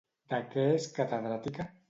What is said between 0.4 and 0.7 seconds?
què